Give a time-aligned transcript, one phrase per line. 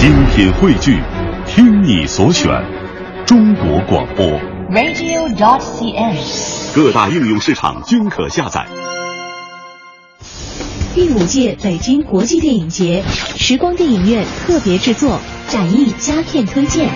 [0.00, 0.98] 精品汇聚，
[1.46, 2.50] 听你所选，
[3.26, 4.26] 中国广播。
[4.70, 6.16] radio.dot.cn，。
[6.74, 8.66] 各大应用市场均可下载。
[10.94, 13.04] 第五届北京国际电影节
[13.36, 16.88] 时光电影院特别制作展映佳片推荐。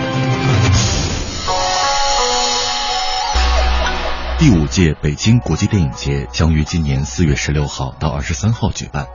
[4.39, 9.05] 第五届北京国际电影节将于今年四月十六号到二十三号举办，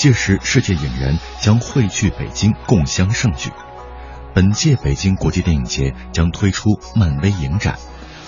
[0.00, 3.50] 届时世界影人将汇聚北京，共襄盛举。
[4.32, 7.74] 本届北京国际电影节将推出漫威影展，《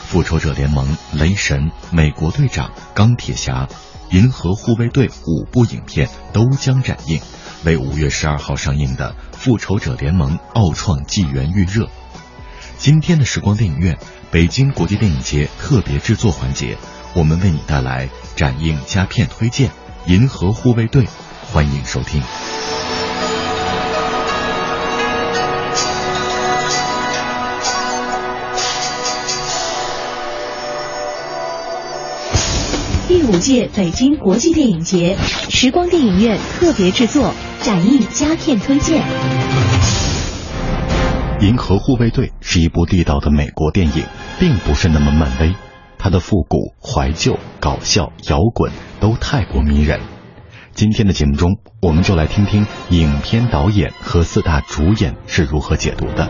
[0.07, 0.87] 复仇者联盟》
[1.19, 1.61] 《雷神》
[1.91, 3.67] 《美国队长》《钢铁侠》
[4.11, 7.23] 《银河护卫队》五部影片都将展映，
[7.65, 11.89] 为五月十二号上映的《复仇者联盟：奥创纪元》预热。
[12.77, 13.97] 今天的时光电影院
[14.31, 16.77] 北京国际电影节特别制作环节，
[17.15, 19.71] 我们为你带来展映佳片推荐
[20.05, 21.05] 《银河护卫队》，
[21.51, 22.23] 欢迎收听。
[33.09, 35.17] 第五届北京国际电影节
[35.49, 39.03] 时光电影院特别制作展映佳片推荐。
[41.45, 44.05] 《银河护卫队》是一部地道的美国电影，
[44.39, 45.55] 并不是那么漫威。
[45.99, 50.01] 它的复古、怀旧、搞笑、摇滚都太过迷人。
[50.75, 56.29] 今天的节目中，我们就来听听影片导演和四大主演是如何解读的。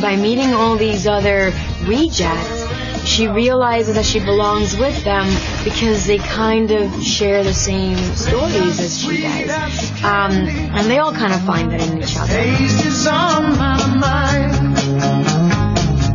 [0.00, 1.52] by meeting all these other
[1.84, 2.57] rejects,
[3.08, 5.26] she realizes that she belongs with them
[5.64, 9.90] because they kind of share the same stories as she does.
[10.04, 12.32] Um, and they all kind of find that in each other.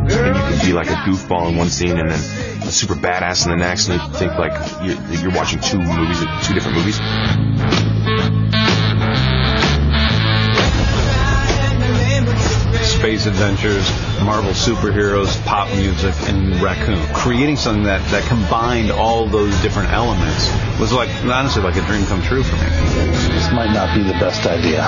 [0.06, 2.20] And you can be like a goofball in one scene and then
[2.68, 6.20] a super badass in the next, and you think like you're, you're watching two movies,
[6.44, 7.00] two different movies.
[13.04, 13.92] Space adventures,
[14.24, 17.06] Marvel superheroes, pop music, and Raccoon.
[17.14, 20.50] Creating something that, that combined all those different elements
[20.80, 22.62] was like, honestly, like a dream come true for me.
[22.62, 24.84] This might not be the best idea.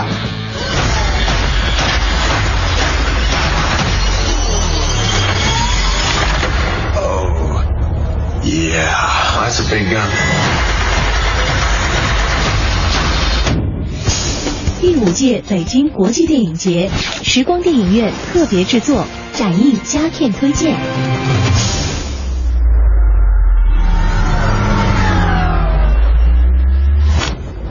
[6.96, 10.75] Oh, yeah, that's a big gun.
[15.06, 16.90] 五届北京国际电影节
[17.22, 20.76] 时光电影院特别制作展映佳片推荐。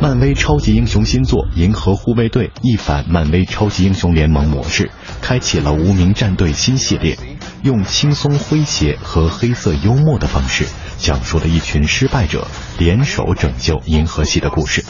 [0.01, 7.19] 漫威超级英雄新作《银河护卫队》一反漫威超级英雄联盟模式，开启了无名战队新系列，
[7.65, 10.67] 用轻松诙谐和黑色幽默的方式，
[10.99, 12.47] 讲述了一群失败者
[12.79, 14.85] 联手拯救银河系的故事。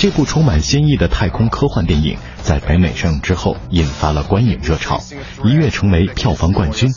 [0.00, 4.98] 这部充满新意的太空科幻电影在北美上映之后，引发了观影热潮，
[5.44, 6.90] 一跃成为票房冠军。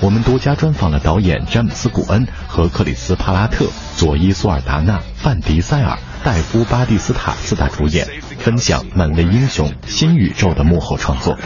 [0.00, 3.66] 我们独家专访了导演詹姆斯·古恩和克里斯·帕拉特、
[3.96, 8.06] 佐伊·索尔达纳、范迪塞尔、戴夫·巴蒂斯塔四大主演，
[8.38, 11.36] 分享漫威英雄新宇宙的幕后创作。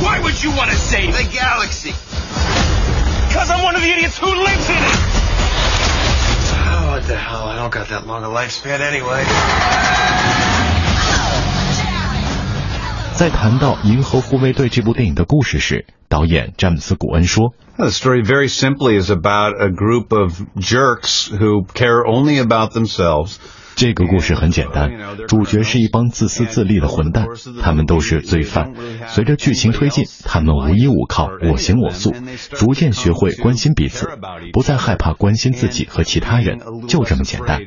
[0.00, 1.92] Why would you want to save the galaxy?
[3.28, 5.23] Because I'm one of the idiots who lives in it.
[7.03, 7.43] Oh, what the hell?
[7.43, 9.25] I don't got that long a lifespan anyway.
[13.15, 22.71] 在谈到《银河护卫队》这部电影的故事时，导演詹姆斯·古恩说 The story very simply is about a group of jerks who care only about
[22.71, 23.39] themselves.
[23.76, 24.90] 这个故事很简单，
[25.26, 27.26] 主角是一帮自私自利的混蛋，
[27.60, 28.72] 他们都是罪犯。
[29.08, 32.12] 随着剧情推进，他们无依无靠，我行我素，
[32.52, 34.08] 逐渐学会关心彼此，
[34.52, 36.58] 不再害怕关心自己和其他人，
[36.88, 37.60] 就这么简单。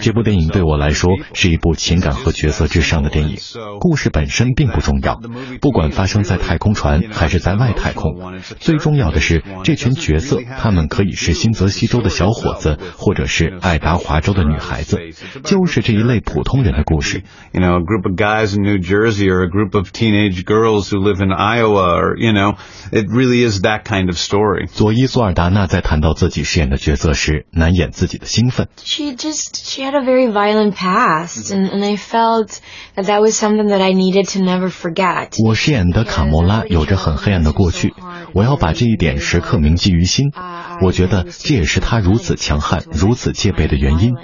[0.00, 3.36] 这部电影对我来说是一部情感和角色至上的电影，
[3.80, 5.20] 故事本身并不重要，
[5.60, 14.98] 不管发生在太空船还是在外太空，最重要的是这群角色，他们可以是新泽西州的小伙子，或者是爱达华州的女孩子。
[15.44, 17.22] 就是这一类普通人的故事。
[17.52, 20.98] You know, a group of guys in New Jersey or a group of teenage girls who
[20.98, 22.54] live in Iowa or, you know,
[22.90, 24.66] it really is that kind of story.
[24.66, 28.68] 佐伊·索尔达纳在谈到自己饰演的角色时，难掩自己的兴奋。
[28.82, 32.58] She just, she had a very violent past, and, and I felt
[32.96, 35.36] that that was something that I needed to never forget.
[35.44, 37.92] 我饰演的卡莫拉有着很黑暗的过去，
[38.32, 40.32] 我要把这一点时刻铭记于心。
[40.80, 44.14] 我觉得这也是他如此强悍、如此戒备的原因。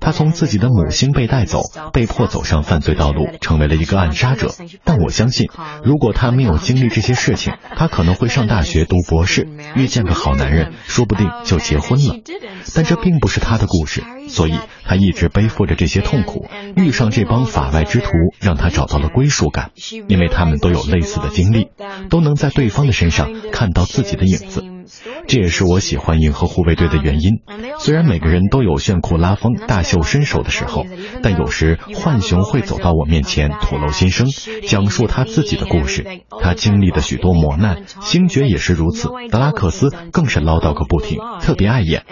[0.00, 1.60] 他从自己的母星被带走，
[1.92, 4.54] 被迫走上犯罪道路，成为了一个暗杀者。
[4.84, 5.48] 但我相信，
[5.84, 12.16] 如果他没有经历这些事情，他可能会上大学读博士，遇见个好男人，说不定就结婚了。
[12.74, 16.46] 但这并不是他的故事，所以他一直背负着这些痛苦。
[16.76, 19.70] 遇上这帮法外之徒，让他找到了归属感，
[20.08, 21.68] 因为他们都有类似的经历，
[22.10, 24.77] 都能在对方的身上看到自己的影子。
[25.26, 27.42] 这也是我喜欢银河护卫队的原因。
[27.78, 30.84] 虽然每个人都有炫酷拉风、大秀身手的时候，
[31.22, 34.26] 但有时浣熊会走到我面前吐露心声，
[34.66, 36.04] 讲述他自己的故事。
[36.40, 39.08] 他经历的许多磨难，星爵也是如此。
[39.30, 42.04] 德拉克斯更是唠叨个不停，特别爱演。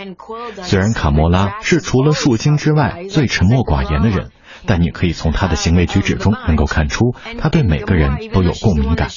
[0.62, 4.30] 虽然卡莫拉是除了树精之外最沉默寡言的人，
[4.65, 9.09] 但你可以从他的行为举止中能够看出，他对每个人都有共鸣感。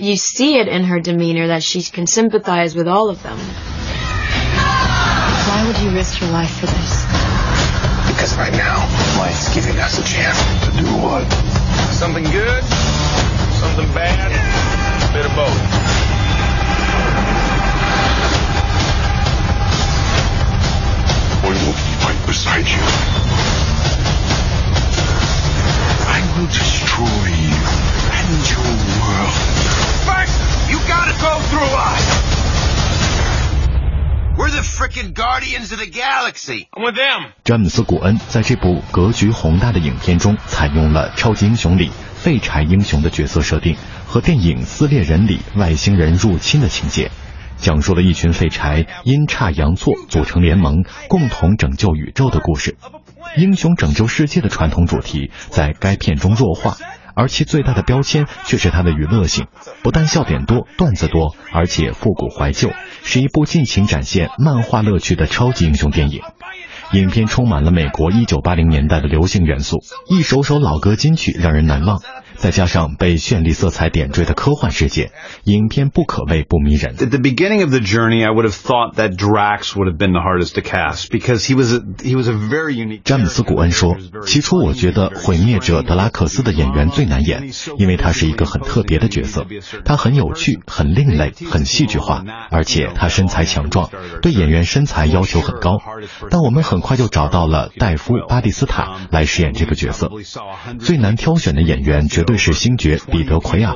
[0.00, 3.36] you see it in her demeanor that she can sympathize with all of them.
[5.46, 7.04] Why would you risk your life for this?
[8.08, 8.88] Because right now,
[9.18, 11.24] life's giving us a chance to do what?
[11.92, 12.64] Something good,
[13.60, 16.13] something bad, a bit of both.
[21.45, 22.81] I will be right beside you.
[26.07, 27.61] I will destroy you
[28.17, 28.65] and your
[29.05, 29.35] world.
[30.67, 32.03] You gotta go through us!
[34.37, 36.67] We're the freaking guardians of the galaxy.
[36.75, 37.31] I'm with them.
[37.43, 43.77] 詹姆斯·古恩在这部格局宏大的影片中，采用了超级英雄里废柴英雄的角色设定
[44.07, 47.11] 和电影《撕裂人》里外星人入侵的情节，
[47.57, 52.77] 讲述了一群废柴阴差阳错组成联盟，共同拯救宇宙的故事。
[53.37, 56.75] 英雄拯救世界的传统主题在该片中弱化。
[57.17, 59.47] 而其最大的标签却是它的娱乐性，
[59.81, 62.71] 不但笑点多、段子多，而且复古怀旧，
[63.03, 66.19] 是一部尽情展现漫画乐趣的超级英雄电影。
[66.91, 69.77] 影片充满了美国一九八零年代的流行元素，
[70.09, 72.01] 一首首老歌金曲让人难忘。
[72.37, 75.11] 再加上被绚丽色彩点缀的科幻世界，
[75.43, 76.95] 影片不可谓不迷人。
[76.97, 80.21] At the beginning of the journey, I would have thought that Drax would have been the
[80.21, 83.01] hardest to cast because he was a, he was a very unique.
[83.03, 89.45] 詹姆斯·古恩说：“起初我觉得毁灭者德拉克斯的演员最难演，因为他是一个很特别的角色，
[89.85, 93.89] 他很有趣、很另类、很戏剧化，而且他身材强壮，
[94.21, 95.79] 对演员身材要求很高。
[96.29, 100.11] 但我们很快就找到了戴夫·巴蒂斯塔来饰演这个角色。
[100.79, 103.75] 最难挑选的演员绝对是星爵彼得·奎尔。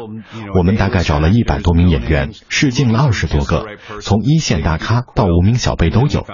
[0.55, 3.65] 我们大概找了一百多名演员，试镜了二十多个，
[4.01, 6.25] 从一线大咖到无名小辈都有，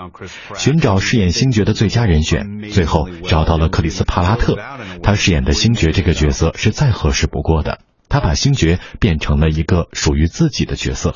[0.55, 2.45] 寻找饰演星爵的最佳人选。
[2.71, 4.57] 最后找到了克里斯·帕拉特，
[5.03, 7.79] 他饰演的星爵这个角色是再合适不过的。
[8.07, 11.13] 他把星爵变成了一个属于自己的角色。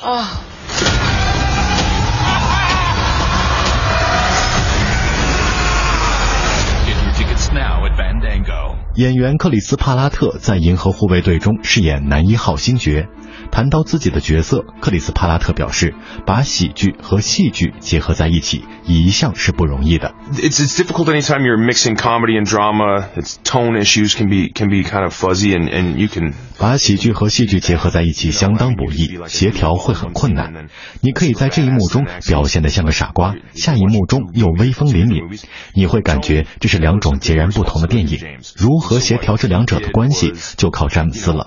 [8.96, 13.08] 演员克里斯·帕拉特在《银河护卫队》中饰演男一号星爵。
[13.50, 15.94] 谈到自己的角色，克里斯·帕拉特表示，
[16.26, 20.14] 把喜剧和戏剧结合在一起，一向是不容易的。
[20.34, 23.04] It's it's difficult anytime you're mixing comedy and drama.
[23.16, 30.68] Its tone issues can be can be kind of fuzzy, and and you can 把喜剧和戏剧结合在一起相当不易，协调会很困难。
[31.00, 35.40] 你可以在这一幕中表现得像个傻瓜，下一幕中又威风凛凛，
[35.74, 38.18] 你会感觉这是两种截然不同的电影。
[38.56, 41.46] 如何协调这两者的关系，就靠詹姆斯了。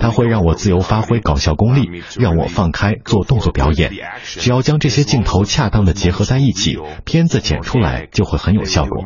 [0.00, 3.91] 他会让我自由发挥 搞笑功力，让我放开做动作表演。
[4.23, 9.01] 只要将这些镜头恰当的结合在一起，片子剪出来就会很有效果。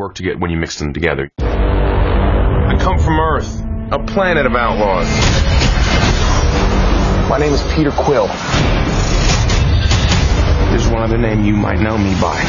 [2.69, 5.07] I come from Earth, a planet of outlaws.
[7.29, 8.27] My name is Peter Quill.
[10.71, 12.43] There's one other name you might know me by.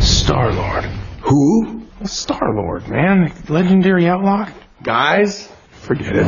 [0.00, 0.84] Star Lord.
[1.22, 1.82] Who?
[2.04, 3.32] Star Lord, man.
[3.48, 4.48] Legendary outlaw.
[4.82, 6.26] Guys, forget it.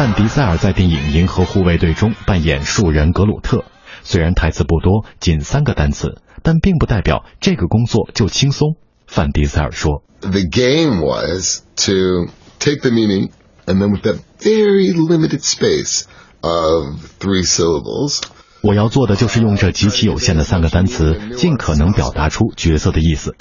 [0.00, 3.66] 范迪塞尔在电影《银河护卫队》中扮演树人格鲁特，
[4.02, 8.76] 虽然台词不多，仅三个单词，但并不代表这个工作就轻松。
[9.06, 13.28] 范迪塞尔说 The game was to take the meaning
[13.66, 16.04] and then with that very limited space
[16.40, 18.22] of three syllables.
[18.62, 23.34] 我要做的就是用这极其有限的三个单词，尽可能表达出角色的意思。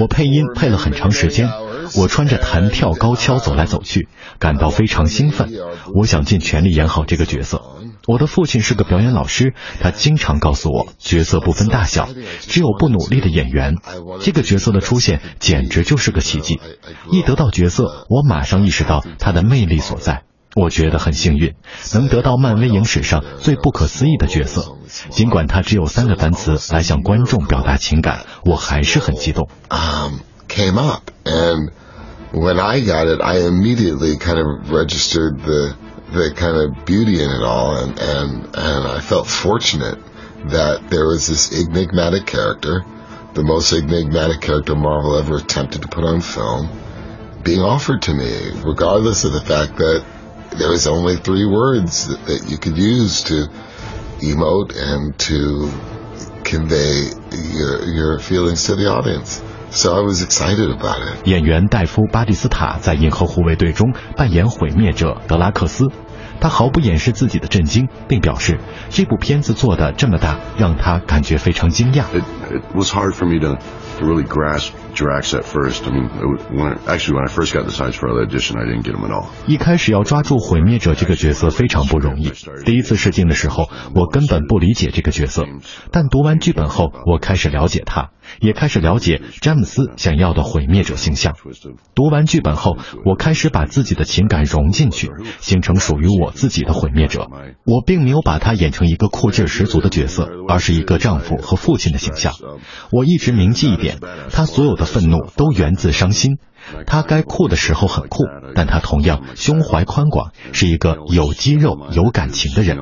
[0.00, 1.48] 我配音配了很长时间，
[1.96, 4.08] 我穿着弹跳高跷走来走去，
[4.38, 5.52] 感到非常兴奋。
[5.94, 7.62] 我想尽全力演好这个角色。
[8.08, 12.08] 我的父亲是个表演老师，他经常告诉我，角色不分大小，
[12.40, 13.76] 只有不努力的演员。
[14.20, 16.60] 这个角色的出现简直就是个奇迹。
[17.10, 20.22] 一得到角色，我马上意识到他的魅力所在。
[20.54, 21.54] 我觉得很幸运，
[21.94, 24.76] 能得到漫威影史上最不可思议的角色。
[25.08, 29.48] 尽管他只有三个单词来向观众表达情感，我还是很激动。
[29.70, 30.16] um,
[30.52, 31.10] came up.
[31.24, 31.70] And
[32.32, 35.76] when I got it, I immediately kind of registered the
[36.12, 39.98] the kind of beauty in it all, and and and I felt fortunate
[40.46, 42.84] that there was this enigmatic character,
[43.32, 46.68] the most enigmatic character Marvel ever attempted to put on film,
[47.42, 50.04] being offered to me, regardless of the fact that
[50.58, 53.46] there was only three words that, that you could use to
[54.20, 55.70] emote and to
[56.44, 57.08] convey
[57.54, 59.42] your your feelings to the audience.
[59.74, 61.26] So I was excited about it.
[61.26, 65.86] 演员戴夫·巴蒂斯塔在《银河护卫队》中扮演毁灭者德拉克斯，
[66.42, 68.58] 他毫不掩饰自己的震惊，并表示
[68.90, 72.04] 这部片子做的这么大，让他感觉非常惊讶。
[72.12, 72.22] It,
[72.54, 73.56] it was hard for me to,
[73.98, 75.86] to really grasp Drax at first.
[75.86, 76.10] I mean,
[76.50, 78.92] when I, actually when I first got the sides for the audition, I didn't get
[78.92, 79.28] them at all.
[79.46, 82.30] 一开始要抓住毁灭者这个角色非常不容易。
[82.66, 85.46] 第一次试镜的时候，我根本不理解这个角色，
[85.90, 88.10] 但读完剧本后，我开始了解他，
[88.40, 91.34] 也开始了解詹姆斯想要的毁灭者形象。
[91.94, 95.10] 读完剧本后，我开始把自己的情感融进去，
[95.40, 97.28] 形成属于我自己的毁灭者。
[97.64, 102.34] 我并没有把他演成一个酷劲十足的角色，而是一个丈夫和父亲的形象。
[102.90, 103.98] 我一直铭记一点，
[104.30, 106.38] 他所有的愤怒都源自伤心。
[106.86, 108.22] 他该酷的时候很酷，
[108.54, 112.78] 但他同样胸怀宽广，是一个有肌肉、有感情的人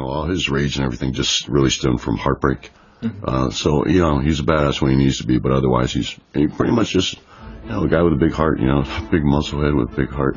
[3.02, 6.16] Uh, so you know he's a badass when he needs to be, but otherwise he's
[6.35, 7.16] he pretty much just
[7.64, 8.61] you know a guy with a big heart.
[8.61, 10.37] You know, big muscle head with a big heart.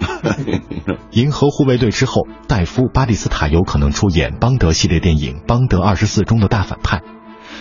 [1.11, 7.01] 银河护卫队之后，戴夫·巴蒂斯塔有可能出演邦德系列电影《邦德二十四》中的大反派。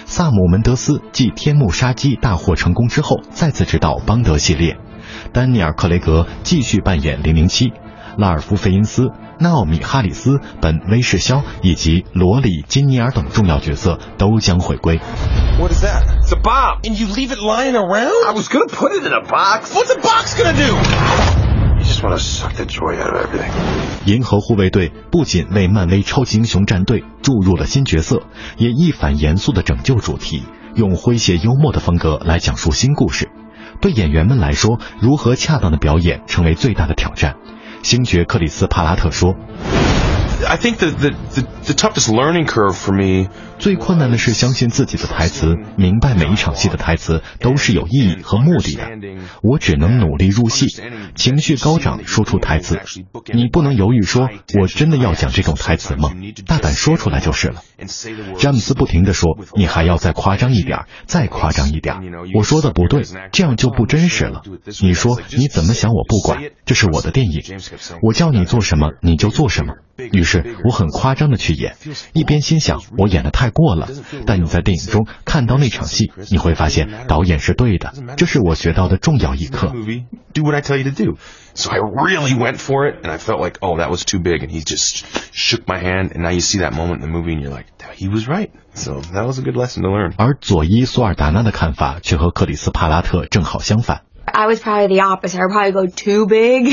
[0.04, 4.78] 萨姆·门德斯继《天幕杀机》大获成功之后，再次执导邦德系列。
[5.32, 7.73] 丹尼尔·克雷格继续扮演零零七，
[8.16, 15.00] 拉尔夫·费因斯、纳奥米·哈里斯、本·威士肖以及罗里·金尼尔等重要角色都将回归。
[15.59, 16.02] What is that?
[16.23, 16.81] It's a bomb.
[16.83, 18.26] And you leave it lying around?
[18.26, 19.75] I was gonna put it in a box.
[19.75, 20.75] What's a box gonna do?
[21.78, 23.50] You just want to suck the joy out of everything.
[24.07, 28.23] 银河护卫队不仅为漫威超级英雄战队注入了新角色，
[28.57, 33.31] 也一反严肃的拯救主题，用诙谐幽默的风格来讲述新故事。
[33.81, 37.35] 对演员们来说，如何恰当的表演成为最大的挑战。
[37.82, 39.36] 星爵克里斯·帕拉特说。
[40.46, 48.88] I think the, the, the, the toughest learning curve for me：“ 最困难的是相信自己的台词，明白每一场戏的台词都是有意义和目的的。
[49.42, 50.66] 我只能努力入戏，
[51.14, 52.80] 情绪高涨，说出台词。
[53.32, 54.28] 你不能犹豫说，
[54.61, 56.11] 我真的要讲这种台词吗？
[56.46, 57.62] 大胆说出来就是了。”
[58.38, 61.96] 詹姆斯不停地说：“你还要再夸张一点，再夸张一点。”
[62.34, 64.42] 我说的不对，这样就不真实了。
[64.80, 67.42] 你说你怎么想我不管，这是我的电影，
[68.02, 69.75] 我叫你做什么你就做什么。
[70.11, 70.31] 于是
[70.64, 71.76] 我很夸张的去演，
[72.12, 73.88] 一边心想我演的太过了，
[74.26, 79.72] 但你在电影中看到那场戏，你会发现导演是对的，这是我学到的重要一课。
[80.32, 81.18] do what I tell you to do.
[81.54, 84.42] So I really went for it, and I felt like, oh, that was too big,
[84.42, 87.34] and he just shook my hand, and now you see that moment in the movie,
[87.34, 88.50] and you're like, he was right.
[88.74, 90.14] So that was a good lesson to learn.
[90.16, 94.02] 而佐伊·索尔达纳的看法却和克里斯·帕拉特正好相反。
[94.26, 95.38] I was probably the opposite.
[95.38, 96.67] I would probably go too big.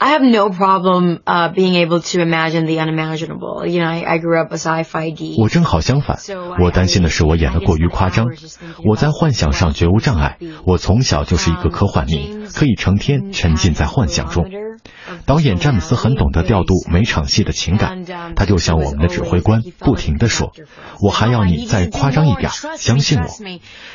[0.00, 3.66] I have no problem uh, being able to imagine the unimaginable.
[3.66, 5.40] You know, I, I grew up a sci-fi geek.
[5.40, 6.18] 我正好相反，
[6.60, 8.26] 我担心的是我演得过于夸张。
[8.84, 14.46] 我在幻想上绝无障碍，我从小就是一个科幻迷，可以成天沉浸在幻想中。
[15.26, 20.52] 导演詹姆斯很懂得调度每场戏的情感，他就像我们的指挥官，不停地说
[21.00, 23.26] ：“我还要你再夸张一点，相信我。”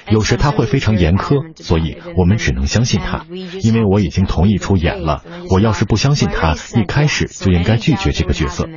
[0.09, 3.25] 有时他会非常严苛，所以我们只能相信他，
[3.61, 5.21] 因为我已经同意出演了。
[5.49, 8.67] 我要是不相信他，一开始就应该拒绝这个角色。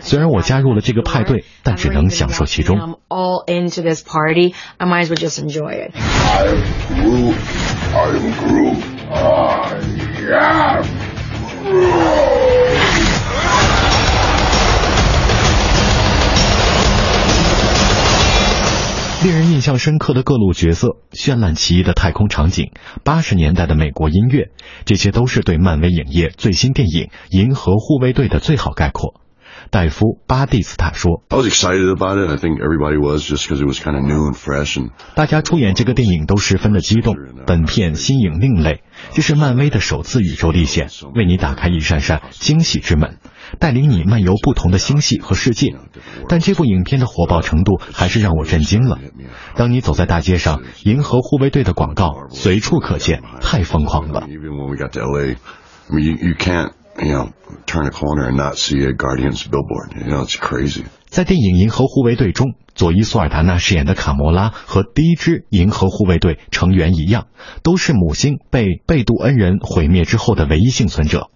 [0.00, 2.78] 虽然我加入了这个派对，但只能享受其中。
[2.78, 4.54] I'm all into this party.
[4.78, 5.92] I might as well just enjoy it.
[5.94, 8.82] I am Groot.
[9.12, 9.76] I
[10.32, 11.01] am
[19.22, 22.72] 令人印象深刻的各路角色绚烂奇异的太空场景
[23.04, 24.50] 八十年代的美国音乐
[24.84, 29.14] 这些都是对漫威影业最新电影银河护卫队的最好概括。
[29.72, 31.22] 戴夫巴蒂斯塔说，
[35.14, 37.16] 大家出演这个电影都十分的激动。
[37.46, 43.16] 本片新颖另类，这是漫威的首次宇宙历险，为你打开一扇扇惊喜之门，
[43.58, 45.74] 带领你漫游不同的星系和世界。
[46.28, 48.98] 但这部影片的火爆程度还是让我震惊了。
[49.56, 54.26] 当你走在大街上，银河护卫队的广告随处可见，太疯狂了。
[56.98, 57.32] You know,
[57.66, 59.94] turn a corner and not see a Guardians billboard.
[59.96, 60.84] You know, it's crazy.
[61.06, 67.26] 在电影《银河护卫队》中，佐伊·索尔达纳饰演的卡魔拉和第一支银河护卫队成员一样，
[67.62, 71.28] 都是母星被贝杜恩人毁灭之后的唯一幸存者。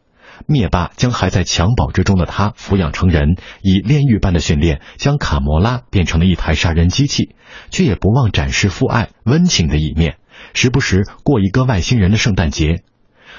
[0.47, 7.35] 灭霸将还在襁褓之中的他抚养成人，以炼狱般的训练，将卡魔拉变成了一台杀人机器，
[7.71, 10.17] 却也不忘展示父爱温情的一面，
[10.55, 12.83] 时不时过一个外星人的圣诞节。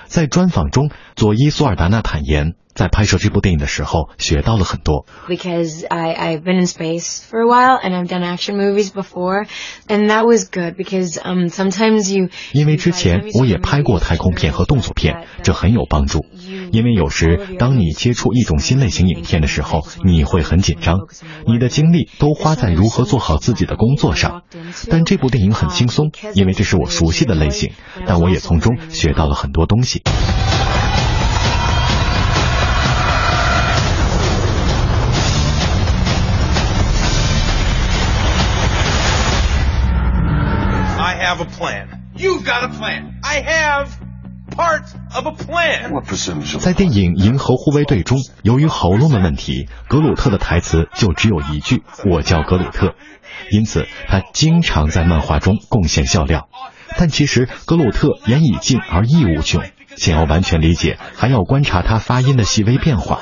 [0.07, 5.07] 在专访中，佐伊·苏尔达纳坦言，在拍摄这部电影的时候学到了很多。
[5.27, 9.47] because I, I've been in space for a while and I've done action movies before,
[9.87, 16.23] and that was good because um, sometimes you 因为之前我也拍过太空片和动作片，这很有帮助。
[16.71, 20.99] 因为有时当你接触一种新类型影片的时候，你会很紧张，
[21.47, 24.43] 你的精力都花在如何做好自己的工作上。
[24.91, 27.71] 但这部电影很轻松，因为这是我熟悉的类型，
[28.05, 30.03] 但我也从中学到了很多东西。
[41.37, 41.87] Have a plan.
[42.15, 43.19] You've got a plan.
[43.23, 43.89] I have
[44.55, 45.91] part of a plan.
[45.91, 52.95] What percentage of 在电影《银河护卫队》中，由于喉咙的问题，格鲁特的台词就只有一句：“我叫格鲁特。”
[53.51, 56.49] 因此，他经常在漫画中贡献笑料。
[56.97, 59.63] 但其实格鲁特言以尽而意无穷，
[59.95, 63.21] 想要完全理解，还要观察他发音的细微变化。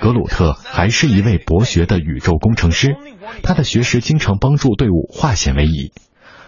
[0.00, 2.96] 格鲁特还是一位博学的宇宙工程师，
[3.42, 5.92] 他的学识经常帮助队伍化险为夷。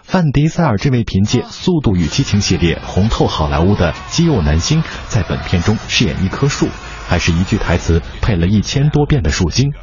[0.08, 6.66] 范迪塞尔这位凭借《速度与激情》系列红透好莱坞的肌肉男星，在本片中饰演一棵树，
[7.06, 9.74] 还是一句台词配了一千多遍的树精，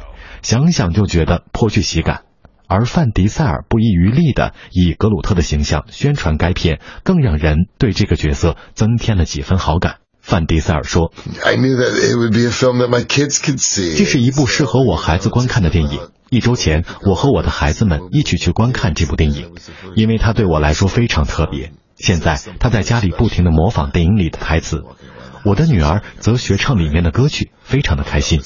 [0.42, 2.22] 想想就觉得颇具喜感。
[2.66, 9.98] 而范迪塞尔不遗余力的以格鲁特的形象宣传该片，更让人对这个角色增添了几分好感。
[10.20, 11.12] 范迪塞尔说
[11.44, 13.96] I knew that it would be a film that my kids could：“ see.
[13.96, 16.00] 这是一部适合我孩子观看的电影。
[16.28, 19.52] 一周前，我和我的孩子们一起去观看这部电影，
[19.94, 21.72] 因为它对我来说非常特别。
[21.96, 24.84] 现在他在家里不停地模仿电影里的台词，
[25.44, 28.40] 我的女儿则学唱里面的歌曲，非常的开心。”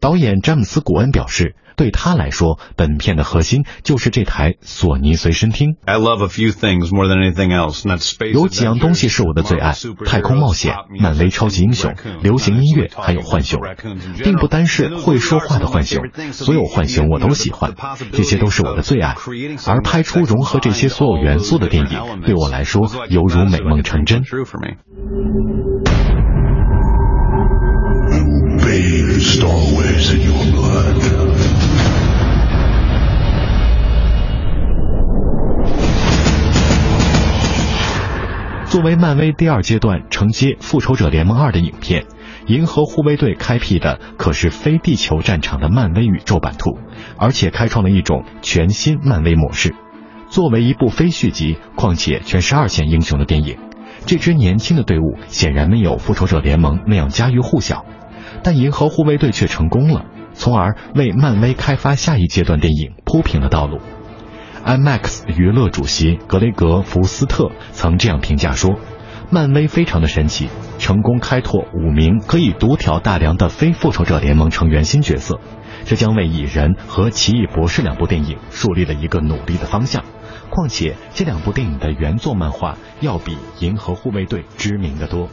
[0.00, 5.76] 导演詹姆斯·古恩表示，对他来说，本片的核心就是这台索尼随身听。
[8.32, 13.60] 有几样东西是我的最爱：太空冒险、漫威超级英雄、流行音乐，还有浣熊，
[14.22, 17.74] 并不单是会说话的浣熊，所有浣熊我都喜欢，
[18.12, 19.14] 这些都是我的最爱。
[19.66, 24.24] 而拍出融合这些所有元素的电影，对我来说犹如美梦成真。
[29.48, 29.88] True for me.
[29.88, 30.98] Bathe Star Wars in your blood.
[38.68, 42.02] 作为漫威第二阶段承接《复仇者联盟二》的影片，
[42.46, 46.78] 《银河护卫队》开辟的可是非地球战场的漫威宇宙版图，
[47.16, 49.74] 而且开创了一种全新漫威模式。
[50.28, 53.56] 作为一部非续集，况且全是二线英雄的电影，
[54.04, 57.86] 这支年轻的队伍显然没有《复仇者联盟》那样家喻户晓，
[58.42, 63.80] 但《银河护卫队》却成功了，从而为漫威开发下一阶段电影铺平了道路。
[64.64, 68.78] IMAX 娱乐主席格雷格·福斯特曾这样评价说
[69.30, 70.48] ：“漫威非常的神奇，
[70.78, 75.40] 成功开拓五名可以独挑大梁的非复仇者联盟成员新角色，
[75.84, 80.04] 这将为蚁人和奇异博士两部电影树立了一个努力的方向。
[80.50, 85.28] 况且这两部电影的原作漫画要比银河护卫队知名的多。”